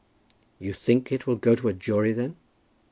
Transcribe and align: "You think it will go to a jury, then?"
"You 0.57 0.73
think 0.73 1.11
it 1.11 1.27
will 1.27 1.35
go 1.35 1.53
to 1.53 1.67
a 1.67 1.73
jury, 1.73 2.11
then?" 2.11 2.35